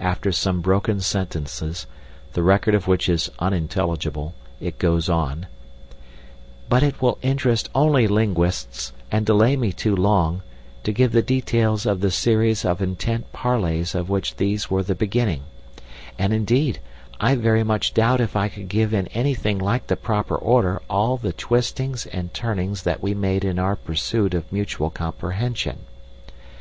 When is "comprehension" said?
24.90-25.84